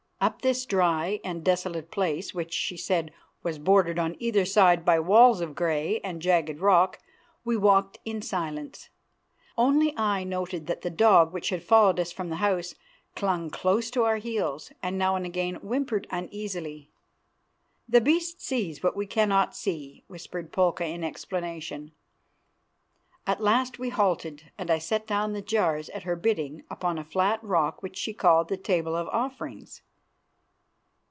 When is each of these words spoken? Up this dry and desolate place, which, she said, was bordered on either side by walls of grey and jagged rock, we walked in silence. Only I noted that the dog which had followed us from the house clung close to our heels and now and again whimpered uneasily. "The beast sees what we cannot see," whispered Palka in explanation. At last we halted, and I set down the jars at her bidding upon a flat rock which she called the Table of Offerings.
Up 0.23 0.43
this 0.43 0.67
dry 0.67 1.19
and 1.23 1.43
desolate 1.43 1.89
place, 1.89 2.31
which, 2.31 2.53
she 2.53 2.77
said, 2.77 3.11
was 3.41 3.57
bordered 3.57 3.97
on 3.97 4.15
either 4.19 4.45
side 4.45 4.85
by 4.85 4.99
walls 4.99 5.41
of 5.41 5.55
grey 5.55 5.99
and 6.03 6.21
jagged 6.21 6.59
rock, 6.59 6.99
we 7.43 7.57
walked 7.57 7.97
in 8.05 8.21
silence. 8.21 8.89
Only 9.57 9.97
I 9.97 10.23
noted 10.23 10.67
that 10.67 10.81
the 10.83 10.91
dog 10.91 11.33
which 11.33 11.49
had 11.49 11.63
followed 11.63 11.99
us 11.99 12.11
from 12.11 12.29
the 12.29 12.35
house 12.35 12.75
clung 13.15 13.49
close 13.49 13.89
to 13.89 14.03
our 14.03 14.17
heels 14.17 14.71
and 14.83 14.95
now 14.95 15.15
and 15.15 15.25
again 15.25 15.55
whimpered 15.55 16.05
uneasily. 16.11 16.91
"The 17.89 17.99
beast 17.99 18.39
sees 18.41 18.83
what 18.83 18.95
we 18.95 19.07
cannot 19.07 19.55
see," 19.55 20.03
whispered 20.05 20.51
Palka 20.53 20.85
in 20.85 21.03
explanation. 21.03 21.93
At 23.25 23.41
last 23.41 23.79
we 23.79 23.89
halted, 23.89 24.51
and 24.55 24.69
I 24.69 24.77
set 24.77 25.07
down 25.07 25.33
the 25.33 25.41
jars 25.41 25.89
at 25.89 26.03
her 26.03 26.15
bidding 26.15 26.61
upon 26.69 26.99
a 26.99 27.03
flat 27.03 27.43
rock 27.43 27.81
which 27.81 27.97
she 27.97 28.13
called 28.13 28.49
the 28.49 28.57
Table 28.57 28.95
of 28.95 29.07
Offerings. 29.07 29.81